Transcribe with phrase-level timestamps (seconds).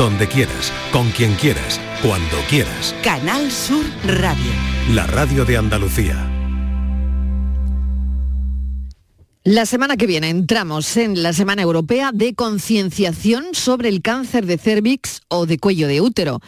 [0.00, 2.94] donde quieras, con quien quieras, cuando quieras.
[3.04, 4.50] Canal Sur Radio.
[4.94, 6.26] La radio de Andalucía.
[9.44, 14.56] La semana que viene entramos en la Semana Europea de Concienciación sobre el cáncer de
[14.56, 16.40] cervix o de cuello de útero.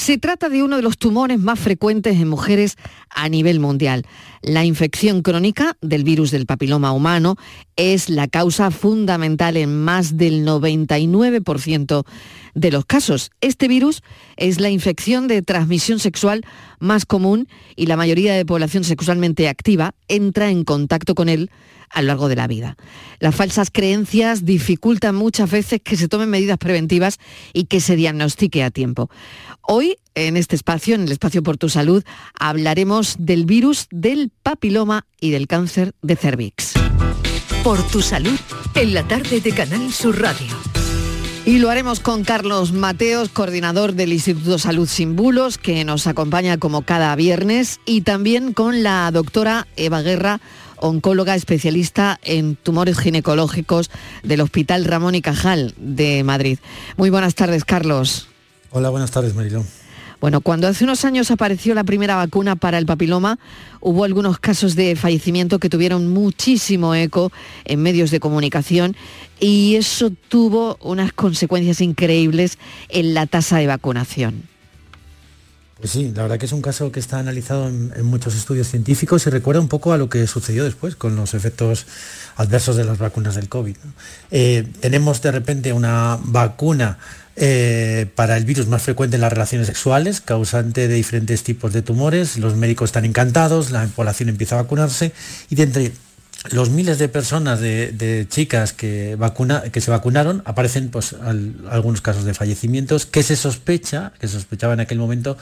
[0.00, 2.76] Se trata de uno de los tumores más frecuentes en mujeres
[3.10, 4.06] a nivel mundial.
[4.40, 7.36] La infección crónica del virus del papiloma humano
[7.76, 12.06] es la causa fundamental en más del 99%
[12.54, 13.30] de los casos.
[13.42, 14.02] Este virus
[14.40, 16.42] es la infección de transmisión sexual
[16.80, 21.50] más común y la mayoría de población sexualmente activa entra en contacto con él
[21.90, 22.76] a lo largo de la vida.
[23.18, 27.18] Las falsas creencias dificultan muchas veces que se tomen medidas preventivas
[27.52, 29.10] y que se diagnostique a tiempo.
[29.60, 32.02] Hoy, en este espacio, en el espacio por tu salud,
[32.38, 36.72] hablaremos del virus del papiloma y del cáncer de cervix.
[37.62, 38.38] Por tu salud,
[38.74, 40.69] en la tarde de Canal Sur Radio.
[41.50, 46.58] Y lo haremos con Carlos Mateos, coordinador del Instituto Salud Sin Bulos, que nos acompaña
[46.58, 50.40] como cada viernes, y también con la doctora Eva Guerra,
[50.76, 53.90] oncóloga especialista en tumores ginecológicos
[54.22, 56.60] del Hospital Ramón y Cajal de Madrid.
[56.96, 58.28] Muy buenas tardes, Carlos.
[58.70, 59.66] Hola, buenas tardes, Marilón.
[60.20, 63.38] Bueno, cuando hace unos años apareció la primera vacuna para el papiloma,
[63.80, 67.32] hubo algunos casos de fallecimiento que tuvieron muchísimo eco
[67.64, 68.96] en medios de comunicación
[69.40, 74.50] y eso tuvo unas consecuencias increíbles en la tasa de vacunación.
[75.80, 79.26] Pues sí, la verdad que es un caso que está analizado en, muchos estudios científicos
[79.26, 81.86] y recuerda un poco a lo que sucedió después con los efectos
[82.36, 83.76] adversos de las vacunas del COVID.
[84.30, 86.98] Eh, tenemos de repente una vacuna
[87.34, 91.80] eh, para el virus más frecuente en las relaciones sexuales, causante de diferentes tipos de
[91.80, 92.36] tumores.
[92.36, 95.14] Los médicos están encantados, la población empieza a vacunarse
[95.48, 95.92] y de entre
[96.48, 99.18] los miles de personas, de, chicas que,
[99.72, 101.14] que se vacunaron, aparecen pues,
[101.70, 105.36] algunos casos de fallecimientos que se sospecha, que sospechaba en aquel momento,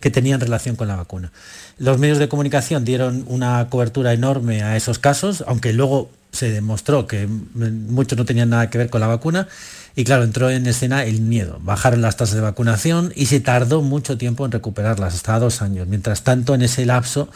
[0.00, 1.32] que tenían relación con la vacuna.
[1.78, 7.06] Los medios de comunicación dieron una cobertura enorme a esos casos, aunque luego se demostró
[7.06, 9.48] que muchos no tenían nada que ver con la vacuna.
[9.94, 11.60] Y claro, entró en escena el miedo.
[11.62, 15.86] Bajaron las tasas de vacunación y se tardó mucho tiempo en recuperarlas, hasta dos años.
[15.86, 17.28] Mientras tanto, en ese lapso,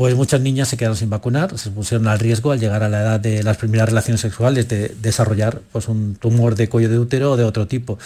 [0.00, 3.02] pues muchas niñas se quedaron sin vacunar, se pusieron al riesgo al llegar a la
[3.02, 7.32] edad de las primeras relaciones sexuales de desarrollar pues, un tumor de cuello de útero
[7.32, 7.98] o de otro tipo.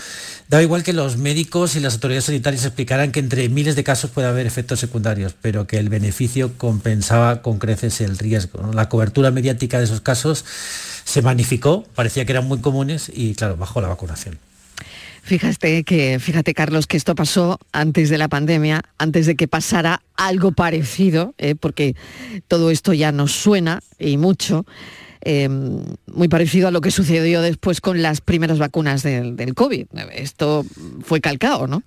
[0.49, 4.11] Da igual que los médicos y las autoridades sanitarias explicaran que entre miles de casos
[4.11, 8.73] puede haber efectos secundarios, pero que el beneficio compensaba con creces el riesgo.
[8.73, 10.45] La cobertura mediática de esos casos
[11.05, 14.37] se magnificó, parecía que eran muy comunes y claro, bajó la vacunación.
[15.25, 20.03] Fíjate que, fíjate Carlos, que esto pasó antes de la pandemia, antes de que pasara
[20.17, 21.55] algo parecido, ¿eh?
[21.55, 21.97] porque
[22.47, 24.67] todo esto ya nos suena y mucho.
[25.23, 29.87] Eh, muy parecido a lo que sucedió después con las primeras vacunas del, COVID.
[30.13, 30.67] Esto
[31.03, 31.83] fue calcado, ¿no?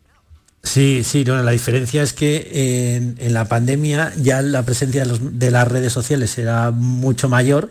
[0.64, 5.94] Sí, sí, la diferencia es que en, la pandemia ya la presencia de las redes
[5.94, 7.70] sociales era mucho mayor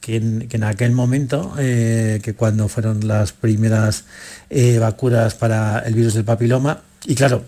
[0.00, 4.04] que en, aquel momento, eh, que cuando fueron las primeras
[4.50, 7.44] eh, vacunas para el virus del papiloma, y claro,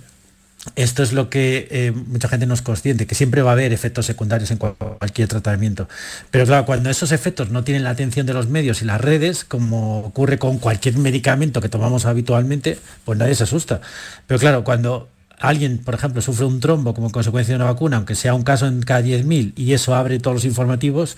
[0.76, 3.72] esto es lo que eh, mucha gente no es consciente, que siempre va a haber
[3.72, 5.88] efectos secundarios en cualquier tratamiento.
[6.30, 9.44] Pero claro, cuando esos efectos no tienen la atención de los medios y las redes,
[9.44, 13.80] como ocurre con cualquier medicamento que tomamos habitualmente, pues nadie se asusta.
[14.26, 18.14] Pero claro, cuando alguien, por ejemplo, sufre un trombo como consecuencia de una vacuna, aunque
[18.14, 21.16] sea un caso en cada 10.000, y eso abre todos los informativos,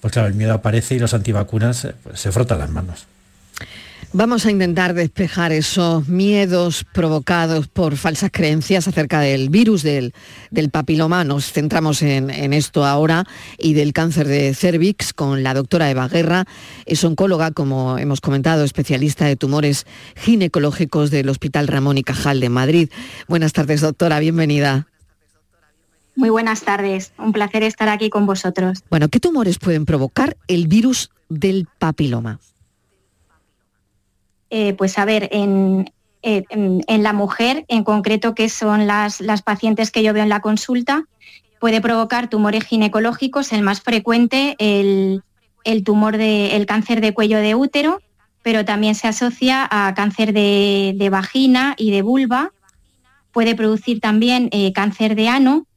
[0.00, 3.06] pues claro, el miedo aparece y los antivacunas eh, pues, se frotan las manos.
[4.14, 10.14] Vamos a intentar despejar esos miedos provocados por falsas creencias acerca del virus del,
[10.72, 11.24] papiloma.
[11.24, 13.26] Nos centramos en, esto ahora
[13.58, 16.46] y del cáncer de cervix con la doctora Eva Guerra.
[16.86, 19.84] Es oncóloga, como hemos comentado, especialista de tumores
[20.16, 22.88] ginecológicos del Hospital Ramón y Cajal de Madrid.
[23.28, 24.20] Buenas tardes, doctora.
[24.20, 24.87] Bienvenida.
[26.18, 28.82] Muy buenas tardes, un placer estar aquí con vosotros.
[28.90, 32.40] Bueno, ¿qué tumores pueden provocar el virus del papiloma?
[34.50, 35.84] Eh, pues a ver, eh,
[36.22, 40.40] en, la mujer, en concreto, que son las, las pacientes que yo veo en la
[40.40, 41.04] consulta,
[41.60, 45.22] puede provocar tumores ginecológicos, el más frecuente, el,
[45.84, 48.00] tumor del cáncer de cuello de útero,
[48.42, 52.50] pero también se asocia a cáncer de, vagina y de vulva.
[53.30, 55.67] Puede producir también eh, cáncer de ano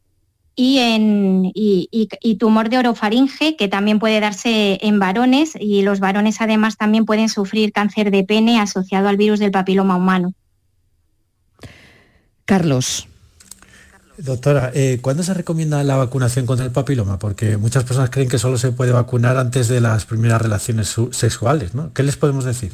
[0.55, 6.41] y, en, y, tumor de orofaringe, que también puede darse en varones y los varones
[6.41, 10.33] además también pueden sufrir cáncer de pene asociado al virus del papiloma humano.
[12.45, 13.07] Carlos.
[14.17, 17.17] Doctora, eh, ¿cuándo se recomienda la vacunación contra el papiloma?
[17.17, 21.73] Porque muchas personas creen que solo se puede vacunar antes de las primeras relaciones sexuales,
[21.73, 21.91] ¿no?
[21.93, 22.73] ¿Qué les podemos decir?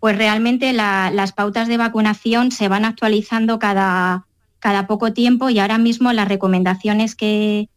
[0.00, 4.24] pues realmente las pautas de vacunación se van actualizando cada,
[4.60, 7.68] cada poco tiempo y ahora mismo las recomendaciones que,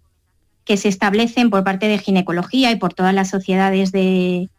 [0.65, 4.49] que se establecen por parte de ginecología y por todas las sociedades de,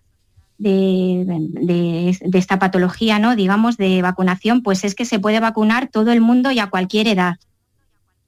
[0.59, 3.37] de, esta patología, ¿no?
[3.37, 7.09] digamos, de vacunación, pues es que se puede vacunar todo el mundo y a cualquier
[7.09, 7.37] edad.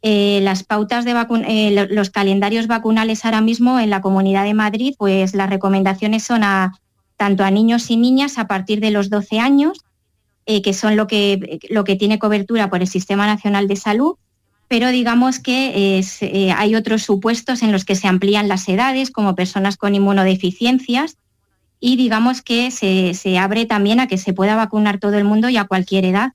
[0.02, 1.14] Eh, las pautas de
[1.49, 6.44] eh, los calendarios vacunales ahora mismo en la Comunidad de Madrid, pues las recomendaciones son
[6.44, 6.78] a
[7.16, 9.84] tanto a niños y niñas a partir de los 12 años,
[10.46, 14.16] eh, que son lo que, lo que tiene cobertura por el Sistema Nacional de Salud,
[14.69, 16.02] pero digamos que
[16.56, 21.19] hay otros supuestos en los que se amplían las edades, como personas con inmunodeficiencias,
[21.78, 25.48] y digamos que se, se abre también a que se pueda vacunar todo el mundo
[25.48, 26.32] y a cualquier edad.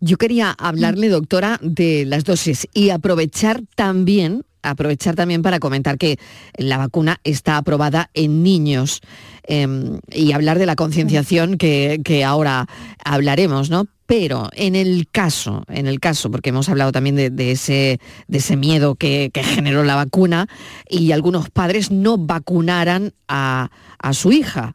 [0.00, 6.18] Yo quería hablarle, doctora, de las dosis y aprovechar también aprovechar también para comentar que
[6.56, 9.00] la vacuna está aprobada en niños
[9.44, 12.66] em, y hablar de la concienciación que, ahora
[13.04, 13.86] hablaremos, ¿no?
[14.06, 18.56] Pero en el caso, en el caso, porque hemos hablado también de, ese, de ese
[18.56, 20.46] miedo que, generó la vacuna
[20.88, 24.72] y algunos padres no vacunaran a, a su hija.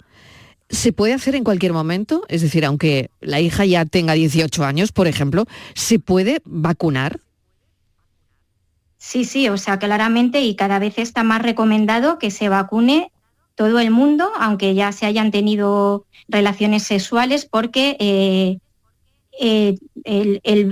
[0.70, 2.24] ¿Se puede hacer en cualquier momento?
[2.28, 7.20] Es decir, aunque la hija ya tenga 18 años, por ejemplo, ¿se puede vacunar?
[9.00, 13.12] Sí, sí, o sea, claramente y cada vez está más recomendado que se vacune
[13.56, 18.60] todo el mundo, aunque ya se hayan tenido relaciones sexuales, porque eh,
[19.40, 19.78] eh,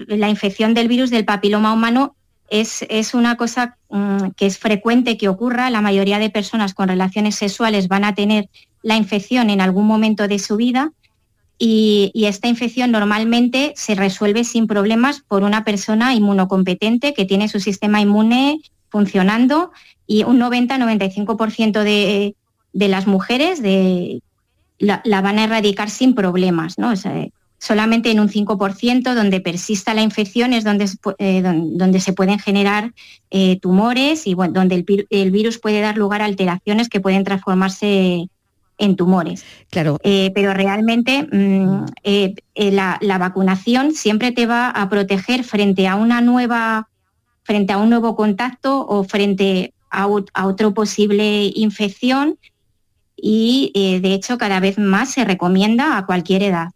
[0.07, 2.15] la infección del virus del papiloma humano
[2.49, 5.69] es, es una cosa mm, que es frecuente que ocurra.
[5.69, 8.49] La mayoría de personas con relaciones sexuales van a tener
[8.83, 10.91] la infección en algún momento de su vida
[11.59, 17.59] y, esta infección normalmente se resuelve sin problemas por una persona inmunocompetente que tiene su
[17.59, 18.59] sistema inmune
[18.89, 19.71] funcionando
[20.05, 22.35] y un 90-95% de,
[22.73, 23.61] las mujeres
[24.77, 26.77] la, van a erradicar sin problemas.
[26.77, 26.93] ¿no?
[27.59, 30.87] solamente en un 5% donde persista la infección es donde,
[31.17, 32.93] eh, donde se pueden generar
[33.31, 38.29] eh, tumores y donde el, el, virus puede dar lugar a alteraciones que pueden transformarse
[38.77, 39.43] en tumores.
[39.69, 39.99] Claro.
[40.03, 45.95] Eh, pero realmente mm, eh, eh, la, vacunación siempre te va a proteger frente a
[45.95, 46.89] una nueva,
[47.43, 52.37] frente a un nuevo contacto o frente a, a otro posible infección
[53.19, 56.67] y de hecho cada vez más se recomienda a cualquier edad.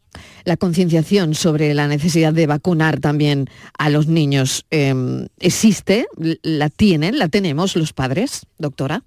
[0.44, 6.08] La concienciación sobre la necesidad de vacunar también a los niños em, existe,
[6.42, 9.04] la tienen, la tenemos los padres, doctora.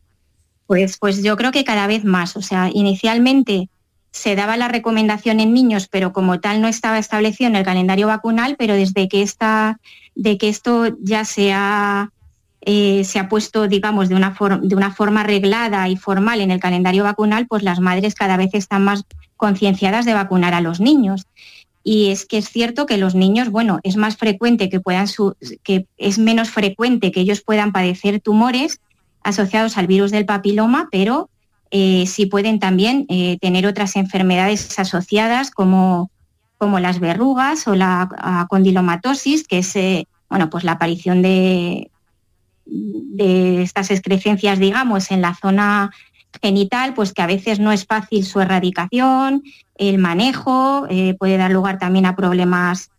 [0.66, 2.36] Pues, pues yo creo que cada vez más.
[2.36, 3.68] O sea, inicialmente
[4.10, 8.06] se daba la recomendación en niños, pero como tal no estaba establecido en el calendario
[8.06, 9.28] vacunal, pero desde que,
[10.14, 12.10] de que esto ya se ha,
[12.60, 16.60] eh, se ha puesto, digamos, de una, de una forma reglada y formal en el
[16.60, 19.04] calendario vacunal, pues las madres cada vez están más
[19.36, 21.26] concienciadas de vacunar a los niños.
[21.82, 25.06] Y es que es cierto que los niños, bueno, es más frecuente que puedan,
[25.62, 28.80] que es menos frecuente que ellos puedan padecer tumores,
[29.24, 31.30] asociados al virus del papiloma, pero
[31.70, 36.10] eh, sí pueden también eh, tener otras enfermedades asociadas como,
[36.58, 41.90] como las verrugas o la condilomatosis, que es eh, bueno, pues la aparición de,
[42.66, 45.90] de estas excrescencias, digamos, en la zona
[46.40, 49.42] genital, pues que a veces no es fácil su erradicación,
[49.76, 50.86] el manejo,
[51.18, 52.90] puede dar lugar también a problemas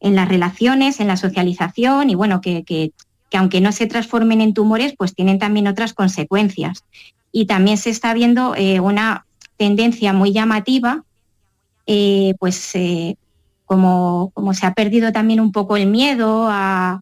[0.00, 2.92] en las relaciones, en la socialización y bueno, que
[3.32, 6.84] que aunque no se transformen en tumores, pues tienen también otras consecuencias.
[7.32, 9.24] Y también se está viendo eh, una
[9.56, 11.02] tendencia muy llamativa,
[11.86, 13.16] eh, pues eh,
[13.64, 17.00] como, como, se ha perdido también un poco el miedo a,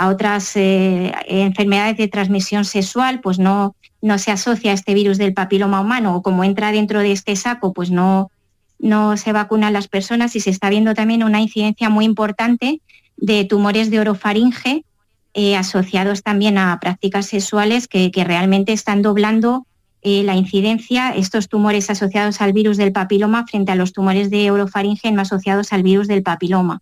[0.00, 5.80] otras enfermedades de transmisión sexual, pues no, no se asocia a este virus del papiloma
[5.80, 8.30] humano o como entra dentro de este saco, pues no,
[8.78, 12.80] no se vacunan las personas y se está viendo también una incidencia muy importante
[13.20, 14.84] de tumores de orofaringe
[15.32, 19.64] eh, asociados también a prácticas sexuales que, realmente están doblando
[20.02, 24.50] eh, la incidencia, estos tumores asociados al virus del papiloma frente a los tumores de
[24.50, 26.80] orofaringe no asociados al virus del papiloma.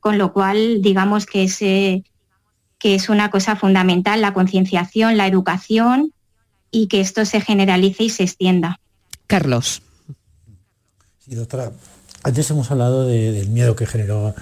[0.00, 2.02] Con lo cual, digamos que es, eh,
[2.78, 6.12] que es una cosa fundamental la concienciación, la educación
[6.70, 8.80] y que esto se generalice y se extienda.
[9.26, 9.82] Carlos.
[11.18, 11.72] Sí, doctora,
[12.22, 14.34] antes hemos hablado del miedo que generó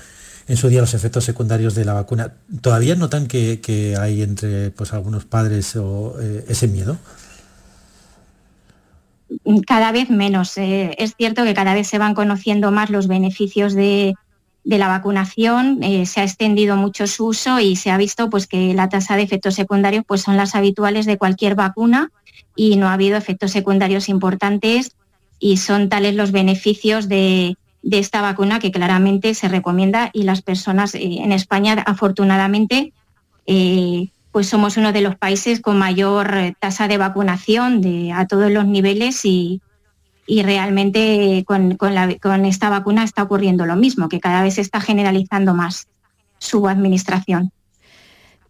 [0.50, 2.32] en su día los efectos secundarios de la vacuna.
[2.60, 6.98] ¿Todavía notan que, hay entre pues, algunos padres eh, ese miedo?
[9.64, 10.58] Cada vez menos.
[10.58, 14.14] Eh, es cierto que cada vez se van conociendo más los beneficios de,
[14.64, 18.74] la vacunación, eh, se ha extendido mucho su uso y se ha visto pues, que
[18.74, 22.10] la tasa de efectos secundarios pues, son las habituales de cualquier vacuna
[22.56, 24.96] y no ha habido efectos secundarios importantes
[25.38, 30.94] y son tales los beneficios de, esta vacuna que claramente se recomienda y las personas
[30.94, 32.92] eh, en España, afortunadamente,
[33.46, 38.26] eh, pues somos uno de los países con mayor eh, tasa de vacunación de, a
[38.26, 39.60] todos los niveles y,
[40.28, 45.54] realmente con, con, esta vacuna está ocurriendo lo mismo, que cada vez se está generalizando
[45.54, 45.88] más
[46.38, 47.50] su administración.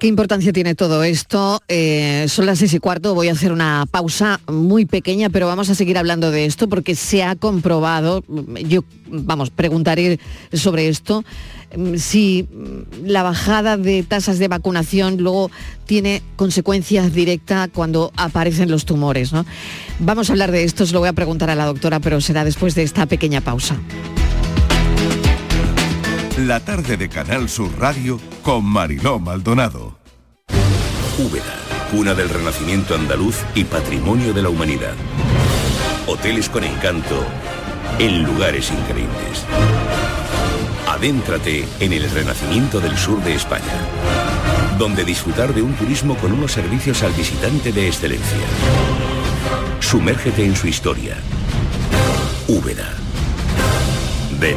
[0.00, 1.60] ¿Qué importancia tiene todo esto?
[1.68, 5.68] Eh, son las seis y cuarto, voy a hacer una pausa muy pequeña, pero vamos
[5.68, 8.24] a seguir hablando de esto porque se ha comprobado,
[8.66, 10.18] yo, vamos, preguntaré
[10.54, 11.22] sobre esto,
[11.98, 12.48] si
[13.04, 15.50] la bajada de tasas de vacunación luego
[15.84, 19.34] tiene consecuencias directas cuando aparecen los tumores.
[19.34, 19.44] ¿no?
[19.98, 22.46] Vamos a hablar de esto, se lo voy a preguntar a la doctora, pero será
[22.46, 23.76] después de esta pequeña pausa.
[26.46, 29.98] La tarde de Canal Sur Radio con Mariló Maldonado.
[31.18, 31.54] Úbeda,
[31.90, 34.94] cuna del renacimiento andaluz y patrimonio de la humanidad.
[36.06, 37.26] Hoteles con encanto
[37.98, 39.44] en lugares increíbles.
[40.88, 43.86] Adéntrate en el renacimiento del sur de España,
[44.78, 48.46] donde disfrutar de un turismo con unos servicios al visitante de excelencia.
[49.78, 51.18] Sumérgete en su historia.
[52.48, 52.94] Úbeda.
[54.40, 54.56] Ven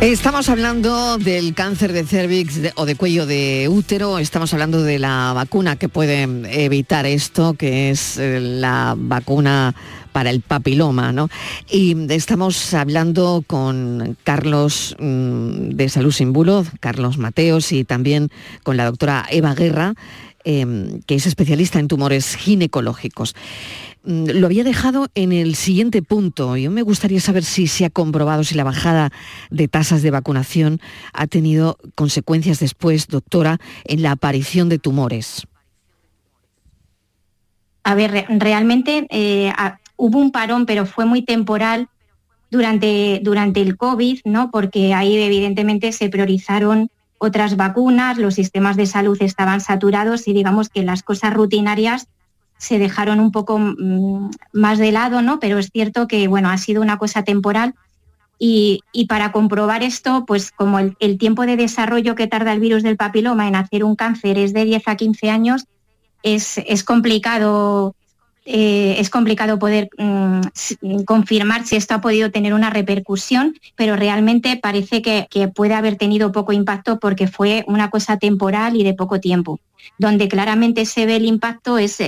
[0.00, 5.34] Estamos hablando del cáncer de cervix o de cuello de útero, estamos hablando de la
[5.34, 6.22] vacuna que puede
[6.64, 9.74] evitar esto, que es eh, la vacuna
[10.12, 11.28] para el papiloma, ¿no?
[11.70, 18.30] Y estamos hablando con Carlos mm, de Salud Sin Bulo, Carlos Mateos y también
[18.62, 19.94] con la doctora Eva Guerra,
[20.44, 23.34] em, que es especialista en tumores ginecológicos.
[24.02, 26.56] Mm, lo había dejado en el siguiente punto.
[26.56, 29.10] Yo me gustaría saber si se ha comprobado si la bajada
[29.50, 30.80] de tasas de vacunación
[31.12, 35.46] ha tenido consecuencias después, doctora, en la aparición de tumores.
[37.82, 39.52] A ver, realmente eh,
[39.96, 41.88] hubo un parón, pero fue muy temporal
[42.50, 44.50] durante, durante el COVID, ¿no?
[44.50, 46.90] Porque ahí evidentemente se priorizaron
[47.22, 52.08] otras vacunas, los sistemas de salud estaban saturados y digamos que las cosas rutinarias
[52.56, 55.38] se dejaron un poco mm, más de lado, ¿no?
[55.38, 57.74] Pero es cierto que, bueno, ha sido una cosa temporal
[58.38, 62.96] y, para comprobar esto, pues como el, tiempo de desarrollo que tarda el virus del
[62.96, 65.66] papiloma en hacer un cáncer es de 10 a 15 años,
[66.22, 67.94] es, complicado.
[68.52, 70.40] Eh, es complicado poder mm,
[71.04, 76.32] confirmar si esto ha podido tener una repercusión, pero realmente parece que, puede haber tenido
[76.32, 79.60] poco impacto porque fue una cosa temporal y de poco tiempo.
[79.98, 81.98] Donde claramente se ve el impacto es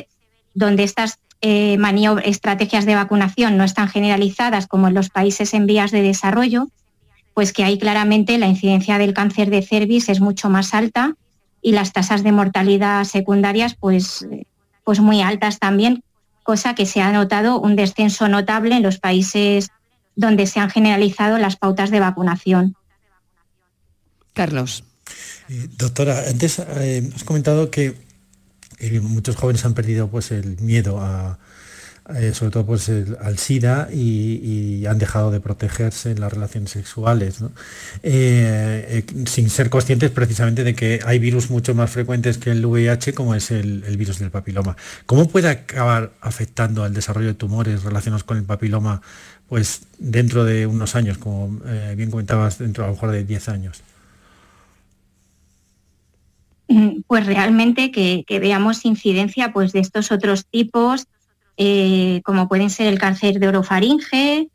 [0.52, 1.78] donde estas eh,
[2.24, 6.66] estrategias de vacunación no están generalizadas como en los países en vías de desarrollo,
[7.34, 11.14] pues que ahí claramente la incidencia del cáncer de cervix es mucho más alta
[11.62, 14.26] y las tasas de mortalidad secundarias pues,
[14.82, 16.02] pues muy altas también,
[16.42, 19.68] cosa que se ha notado un descenso notable en los países
[20.16, 22.76] donde se han generalizado las pautas de vacunación.
[24.32, 24.84] Carlos.
[25.48, 27.96] Eh, doctora, antes eh, has comentado que
[29.00, 31.38] muchos jóvenes han perdido pues el miedo a,
[32.16, 32.90] eh, sobre todo pues
[33.20, 37.40] al SIDA y, han dejado de protegerse en las relaciones sexuales,
[38.02, 42.64] eh, eh, sin ser conscientes precisamente de que hay virus mucho más frecuentes que el
[42.66, 44.76] VIH como es el, virus del papiloma.
[45.06, 49.02] ¿Cómo puede acabar afectando al desarrollo de tumores relacionados con el papiloma
[49.48, 51.60] pues dentro de unos años, como
[51.94, 53.82] bien comentabas, dentro a lo mejor de 10 años?
[56.72, 61.06] Mm, pues realmente que, veamos incidencia pues, de estos otros tipos,
[61.64, 64.48] eh, como pueden ser el cáncer de orofaringe,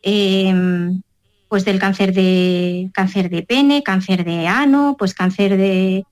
[0.00, 1.02] em,
[1.48, 6.04] pues del cáncer de cáncer de pene, cáncer de ano, pues cáncer de,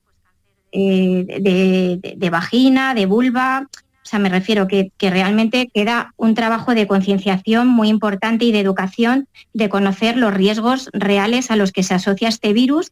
[0.73, 3.69] eh, de, vagina, de vulva.
[3.73, 8.59] O sea, me refiero que, realmente queda un trabajo de concienciación muy importante y de
[8.59, 12.90] educación, de conocer los riesgos reales a los que se asocia este virus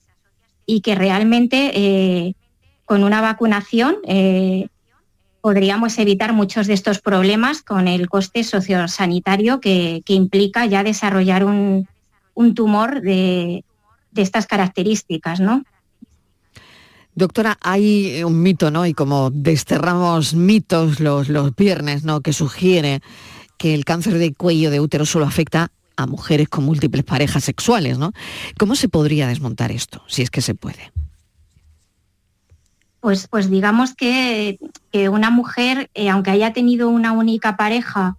[0.65, 2.35] y que realmente eh,
[2.85, 3.97] con una vacunación
[5.41, 11.87] podríamos evitar muchos de estos problemas con el coste sociosanitario que, implica ya desarrollar un,
[12.55, 13.65] tumor de,
[14.17, 15.65] estas características, ¿no?
[17.15, 18.87] Doctora, hay un mito, ¿no?
[18.87, 22.21] Y como desterramos mitos los, los viernes, ¿no?
[22.21, 23.01] Que sugiere
[23.57, 27.99] que el cáncer de cuello de útero solo afecta a mujeres con múltiples parejas sexuales,
[27.99, 28.13] ¿no?
[28.57, 30.93] ¿Cómo se podría desmontar esto, si es que se puede?
[33.01, 34.59] Pues, pues digamos que,
[35.11, 38.17] una mujer, eh, aunque haya tenido una única pareja,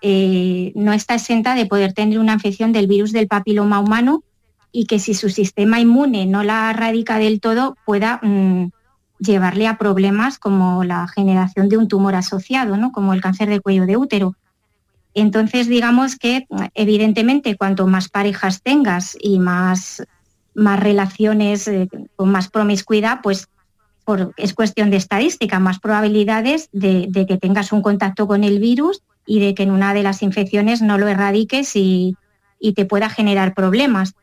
[0.00, 4.22] eh, no está exenta de poder tener una infección del virus del papiloma humano
[4.72, 8.70] y que si su sistema inmune no la erradica del todo, pueda mm,
[9.18, 12.92] llevarle a problemas como la generación de un tumor asociado, ¿no?
[12.92, 14.34] como el cáncer de cuello de útero.
[15.14, 20.02] Entonces, digamos que evidentemente cuanto más parejas tengas y más,
[20.54, 23.48] más relaciones eh, con más promiscuidad, pues
[24.36, 29.40] es cuestión de estadística, más probabilidades de, que tengas un contacto con el virus y
[29.40, 32.16] de que en una de las infecciones no lo erradiques y,
[32.74, 34.14] te pueda generar problemas.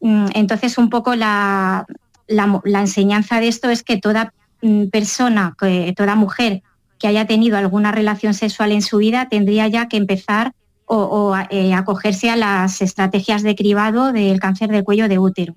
[0.00, 1.84] Mm, entonces, un poco la,
[2.26, 5.54] enseñanza de esto es que toda mm, persona,
[5.94, 6.62] toda mujer
[6.98, 10.54] que haya tenido alguna relación sexual en su vida tendría ya que empezar
[10.86, 15.54] o, eh, acogerse a las estrategias de cribado del cáncer de cuello de útero.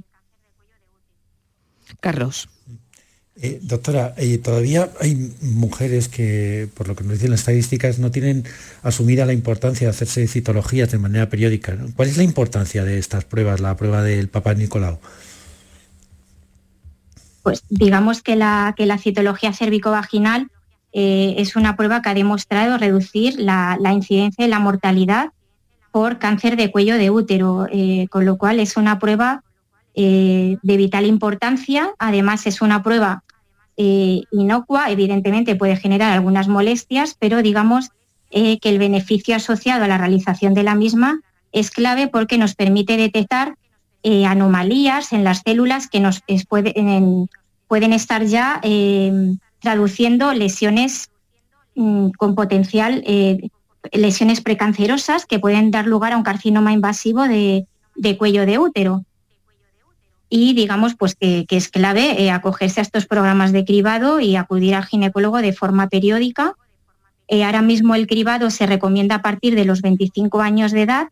[2.00, 2.50] Carlos.
[3.42, 8.10] Eh, doctora, eh, todavía hay mujeres que, por lo que nos dicen las estadísticas, no
[8.10, 8.46] tienen
[8.82, 11.78] asumida la importancia de hacerse citologías de manera periódica.
[11.98, 15.00] ¿Cuál es la importancia de estas pruebas, la prueba del Papá Nicolau?
[17.44, 20.50] Pues digamos que la, que la citología cervicovaginal
[20.94, 25.32] eh, es una prueba que ha demostrado reducir la, incidencia y la mortalidad
[25.92, 27.68] por cáncer de cuello de útero,
[28.10, 29.45] con lo cual es una prueba
[29.96, 31.92] eh, de vital importancia.
[32.00, 33.24] Además, es una prueba
[33.78, 37.90] inocua, evidentemente puede generar algunas molestias, pero digamos
[38.32, 41.20] que el beneficio asociado a la realización de la misma
[41.52, 43.58] es clave porque nos permite detectar
[44.26, 47.30] anomalías en las células que nos pueden,
[47.92, 48.62] estar ya
[49.66, 51.10] traduciendo lesiones
[51.76, 53.50] mm, con potencial, eh,
[53.92, 57.66] lesiones precancerosas que pueden dar lugar a un carcinoma invasivo de,
[58.18, 59.04] cuello de útero.
[60.30, 64.76] Y digamos pues que, es clave eh, acogerse a estos programas de cribado y acudir
[64.76, 66.56] al ginecólogo de forma periódica.
[67.28, 71.08] Eh, ahora mismo el cribado se recomienda a partir de los 25 años de edad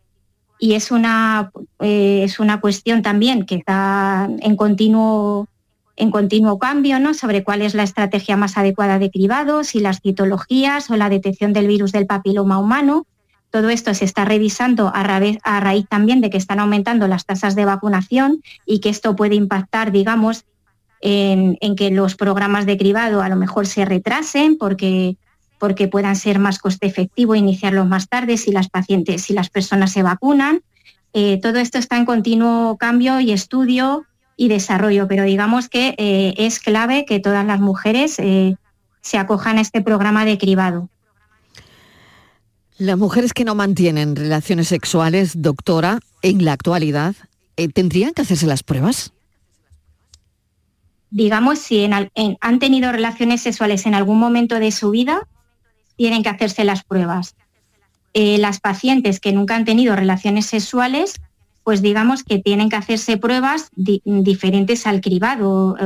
[0.58, 1.50] y es una,
[1.80, 5.48] es una cuestión también que está en continuo
[5.96, 7.14] en continuo cambio ¿no?
[7.14, 11.52] sobre cuál es la estrategia más adecuada de cribado, si las citologías o la detección
[11.52, 13.06] del virus del papiloma humano.
[13.54, 17.64] Todo esto se está revisando a, raíz, también de que están aumentando las tasas de
[17.64, 20.44] vacunación y que esto puede impactar, digamos,
[21.00, 25.18] en, que los programas de cribado a lo mejor se retrasen porque,
[25.60, 29.92] porque puedan ser más coste efectivo iniciarlos más tarde si las pacientes, si las personas
[29.92, 30.62] se vacunan.
[31.12, 34.04] Eh, todo esto está en continuo cambio y estudio
[34.36, 38.56] y desarrollo, pero digamos que eh, es clave que todas las mujeres eh,
[39.00, 40.88] se acojan a este programa de cribado.
[42.78, 47.14] Las mujeres que no mantienen relaciones sexuales, doctora, en la actualidad,
[47.56, 49.12] eh, ¿tendrían que hacerse las pruebas?
[51.10, 51.88] Digamos, si
[52.40, 55.28] han tenido relaciones sexuales en algún momento de su vida,
[55.96, 57.36] tienen que hacerse las pruebas.
[58.14, 61.20] las pacientes que nunca han tenido relaciones sexuales
[61.64, 65.76] pues digamos que tienen que hacerse pruebas diferentes al cribado,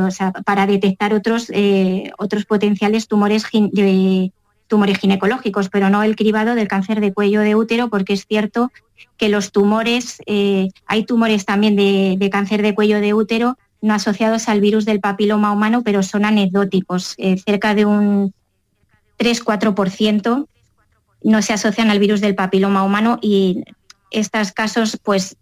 [0.45, 3.45] para detectar otros, eh, otros potenciales tumores,
[4.69, 8.71] tumores ginecológicos, pero no el cribado del cáncer de cuello de útero, porque es cierto
[9.17, 14.49] que los tumores, eh, hay tumores también de, cáncer de cuello de útero no asociados
[14.49, 18.35] al virus del papiloma humano, pero son anecdóticos, eh, cerca de un
[19.19, 20.47] 3-4%
[21.25, 23.65] no se asocian al virus del papiloma humano y
[24.11, 25.37] estos casos pues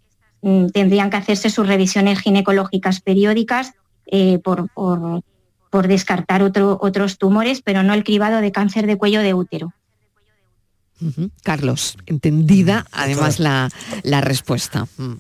[0.46, 3.74] Mm, tendrían que hacerse sus revisiones ginecológicas periódicas
[4.06, 4.70] eh, por,
[5.70, 9.72] descartar otros tumores, pero no el cribado de cáncer de cuello de útero.
[11.42, 13.68] Carlos, entendida mm, además la,
[14.22, 14.87] respuesta.
[14.96, 15.14] Mm.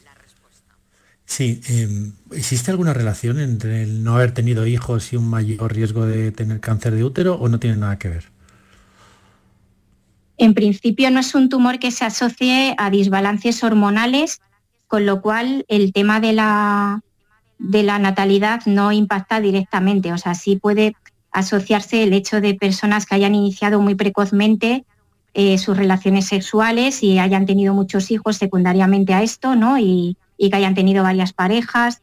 [1.26, 6.06] Sí, em, ¿existe alguna relación entre el no haber tenido hijos y un mayor riesgo
[6.06, 8.24] de tener cáncer de útero o no tiene nada que ver?
[10.38, 14.40] En principio no es un tumor que se asocie a desbalances hormonales
[14.86, 17.02] con lo cual el tema de la,
[17.58, 20.94] de la natalidad no impacta directamente, o sea, sí puede
[21.32, 24.84] asociarse el hecho de personas que hayan iniciado muy precozmente
[25.34, 29.78] eh, sus relaciones sexuales y hayan tenido muchos hijos secundariamente a esto, ¿no?
[29.78, 32.02] Y, que hayan tenido varias parejas.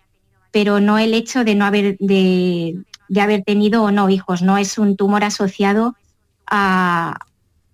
[0.52, 2.76] pero no el hecho de no haber, de,
[3.20, 5.96] haber tenido o no hijos, no es un tumor asociado
[6.46, 7.18] a,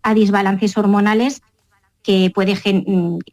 [0.01, 1.41] a desbalances hormonales
[2.03, 2.57] que puede,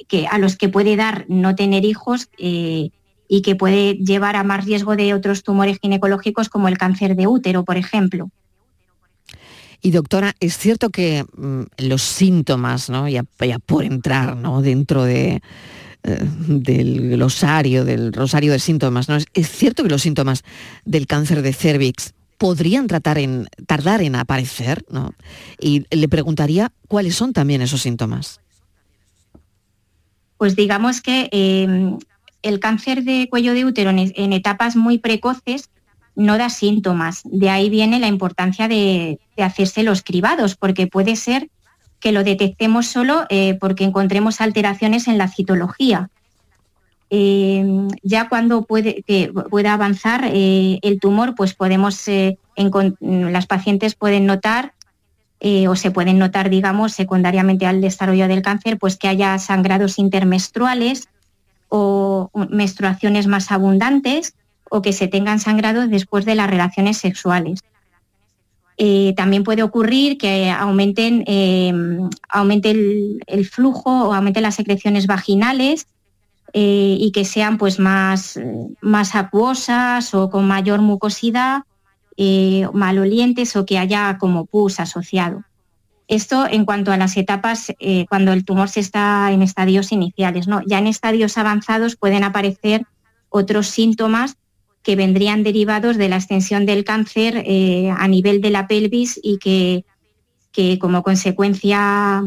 [0.09, 2.91] que, a los que puede dar no tener hijos eh,
[3.29, 7.27] y que puede llevar a más riesgo de otros tumores ginecológicos como el cáncer de
[7.27, 8.31] útero, por ejemplo.
[9.83, 13.09] Y doctora, es cierto que mm, los síntomas, ¿no?
[13.09, 13.25] ya,
[13.67, 14.63] por entrar ¿no?
[14.63, 15.43] dentro de,
[16.03, 19.17] eh, del glosario, del rosario de síntomas, ¿no?
[19.17, 20.45] Es, cierto que los síntomas
[20.85, 25.15] del cáncer de cervix podrían tratar en, tardar en aparecer, ¿no?
[25.61, 28.41] Y le preguntaría cuáles son también esos síntomas.
[30.39, 31.99] Pues digamos que em,
[32.47, 35.71] el cáncer de cuello de útero en, etapas muy precoces
[36.15, 37.23] no da síntomas.
[37.25, 41.51] De ahí viene la importancia de, hacerse los cribados, porque puede ser
[42.01, 46.11] que lo detectemos solo eh, porque encontremos alteraciones en la citología.
[47.11, 52.39] Em, ya cuando puede, que pueda avanzar eh, el tumor, pues podemos, eh,
[53.01, 54.73] las pacientes pueden notar
[55.69, 61.09] o se pueden notar, digamos, secundariamente al desarrollo del cáncer, pues que haya sangrados intermenstruales,
[61.69, 64.35] o menstruaciones más abundantes
[64.71, 67.61] o que se tengan sangrado después de las relaciones sexuales.
[68.79, 75.87] Eh, también puede ocurrir que aumenten, em, aumente el, flujo o aumente las secreciones vaginales
[76.53, 78.39] eh, y que sean pues, más,
[78.83, 81.63] más acuosas o con mayor mucosidad,
[82.19, 85.43] eh, malolientes o que haya como pus asociado.
[86.09, 90.47] Esto en cuanto a las etapas eh, cuando el tumor se está en estadios iniciales.
[90.47, 90.63] ¿no?
[90.67, 92.87] Ya en estadios avanzados pueden aparecer
[93.29, 94.37] otros síntomas
[94.83, 99.39] que vendrían derivados de la extensión del cáncer eh, a nivel de la pelvis y
[99.39, 99.85] que,
[100.53, 102.23] que como consecuencia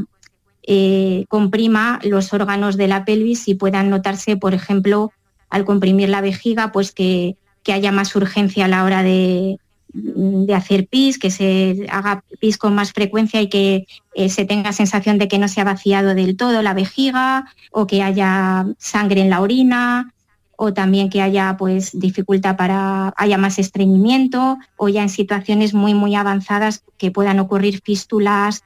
[0.64, 5.14] eh, comprima los órganos de la pelvis y puedan notarse, por ejemplo,
[5.50, 7.38] al comprimir la vejiga, pues que
[7.72, 9.58] haya más urgencia a la hora de,
[9.92, 14.72] de hacer pis, que se haga pis con más frecuencia y que eh, se tenga
[14.72, 19.22] sensación de que no se ha vaciado del todo la vejiga o que haya sangre
[19.22, 20.14] en la orina
[20.56, 25.94] o también que haya pues dificultad para haya más estreñimiento o ya en situaciones muy
[25.94, 28.64] muy avanzadas que puedan ocurrir fístulas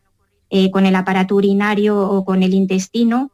[0.49, 3.31] eh, con el aparato urinario o con el intestino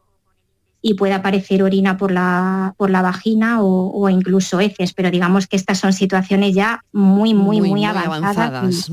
[0.82, 5.58] y puede aparecer orina por la, por la vagina o, incluso heces, pero digamos que
[5.58, 8.90] estas son situaciones ya muy, muy, muy, avanzadas.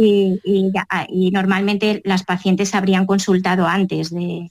[0.00, 4.50] Y, normalmente las pacientes habrían consultado antes de,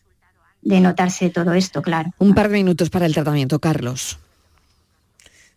[0.61, 2.11] notarse todo esto, claro.
[2.19, 4.17] Un par de minutos para el tratamiento, Carlos.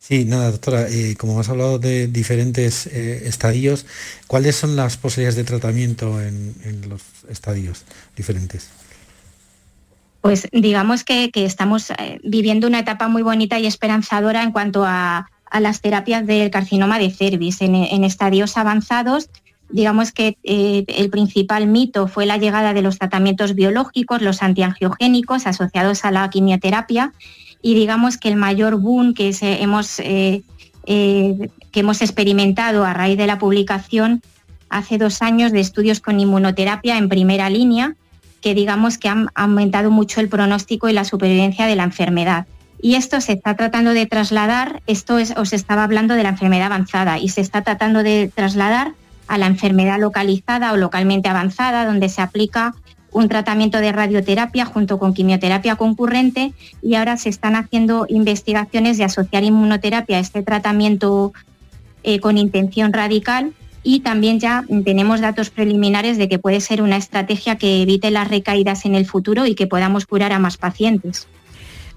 [0.01, 3.85] Sí, nada, doctora, eh, como has hablado de diferentes eh, estadios,
[4.27, 7.85] ¿cuáles son las posibilidades de tratamiento en los estadios
[8.17, 8.69] diferentes?
[10.21, 15.31] Pues digamos que, estamos eh, viviendo una etapa muy bonita y esperanzadora en cuanto a,
[15.61, 17.63] las terapias del carcinoma de cervix.
[17.63, 19.31] En, estadios avanzados,
[19.71, 25.47] digamos que eh, el principal mito fue la llegada de los tratamientos biológicos, los antiangiogénicos
[25.47, 27.15] asociados a la quimioterapia,
[27.63, 30.43] y digamos que el mayor boom que hemos, eh,
[30.85, 31.51] que
[31.81, 34.23] hemos experimentado a raíz de la publicación
[34.69, 37.97] hace dos años de estudios con inmunoterapia en primera línea,
[38.41, 42.47] que digamos que han aumentado mucho el pronóstico y la supervivencia de la enfermedad.
[42.81, 46.67] Y esto se está tratando de trasladar, esto es, os estaba hablando de la enfermedad
[46.67, 48.93] avanzada, y se está tratando de trasladar
[49.27, 52.75] a la enfermedad localizada o localmente avanzada, donde se aplica
[53.11, 59.05] un tratamiento de radioterapia junto con quimioterapia concurrente y ahora se están haciendo investigaciones de
[59.05, 61.33] asociar inmunoterapia a este tratamiento
[62.03, 66.97] eh, con intención radical y también ya tenemos datos preliminares de que puede ser una
[66.97, 71.29] estrategia que evite las recaídas en el futuro y que podamos curar a más pacientes.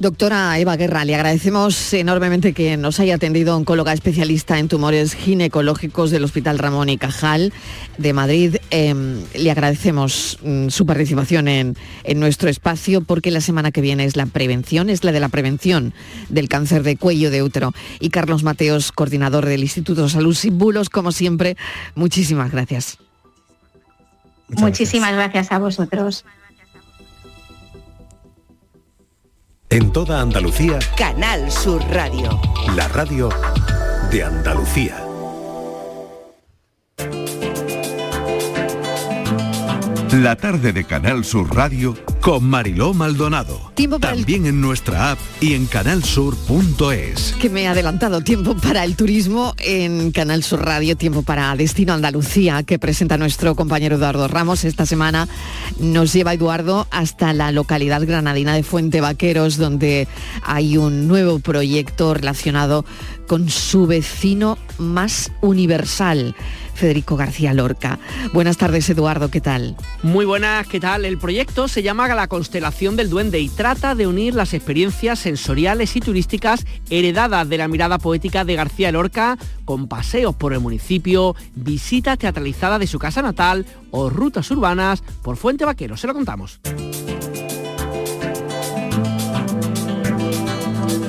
[0.02, 6.10] Doctora Eva Guerra, le agradecemos enormemente que nos haya atendido oncóloga especialista en tumores ginecológicos
[6.10, 7.54] del Hospital Ramón y Cajal
[8.00, 8.56] de Madrid.
[8.72, 11.76] Em, le agradecemos mm, su participación en,
[12.16, 15.94] nuestro espacio porque la semana que viene es la prevención, es la de la prevención
[16.30, 17.72] del cáncer de cuello de útero.
[18.00, 21.58] Y Carlos Mateos, coordinador del Instituto de Salud Sin Bulos, como siempre,
[21.94, 22.98] muchísimas gracias.
[24.48, 26.26] Muchísimas gracias a vosotros.
[29.72, 30.80] En toda Andalucía.
[30.98, 32.38] Canal Sur Radio.
[32.76, 33.30] La radio
[34.12, 35.11] de Andalucía.
[40.22, 43.72] La tarde de Canal Sur Radio con Mariló Maldonado.
[44.00, 47.34] También en nuestra app y en canalsur.es.
[47.42, 51.94] Que me he adelantado tiempo para el turismo en Canal Sur Radio, tiempo para Destino
[51.94, 54.64] Andalucía, que presenta nuestro compañero Eduardo Ramos.
[54.64, 55.28] Esta semana
[55.80, 60.08] nos lleva Eduardo hasta la localidad granadina de Fuente Vaqueros, donde
[60.44, 62.86] hay un nuevo proyecto relacionado
[63.26, 66.36] con su vecino más universal.
[66.82, 68.00] Federico García Lorca.
[68.34, 69.78] Buenas tardes, Eduardo, ¿qué tal?
[70.02, 71.06] Muy buenas, ¿qué tal?
[71.06, 75.96] El proyecto se llama La Constelación del Duende y trata de unir las experiencias sensoriales
[75.96, 81.36] y turísticas heredadas de la mirada poética de García Lorca con paseos por el municipio,
[81.54, 85.98] visitas teatralizadas de su casa natal o rutas urbanas por Fuente Vaquero.
[85.98, 86.62] Se lo contamos.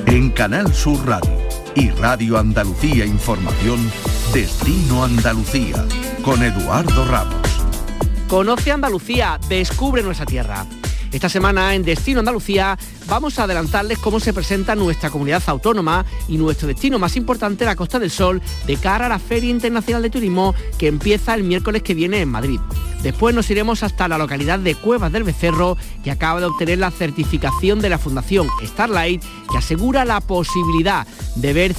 [0.05, 1.31] En Canal Sur Radio
[1.75, 3.79] y Radio Andalucía Información
[4.33, 5.85] Destino Andalucía
[6.23, 7.47] con Eduardo Ramos.
[8.27, 10.65] Conoce Andalucía, descubre nuestra tierra.
[11.11, 12.75] Esta semana en Destino Andalucía
[13.07, 17.75] vamos a adelantarles cómo se presenta nuestra comunidad autónoma y nuestro destino más importante, la
[17.75, 21.83] Costa del Sol, de cara a la Feria Internacional de Turismo que empieza el miércoles
[21.83, 22.59] que viene en Madrid.
[23.03, 26.89] Después nos iremos hasta la localidad de Cuevas del Becerro, que acaba de obtener la
[26.89, 31.73] certificación de la Fundación Starlight, que asegura la posibilidad de ver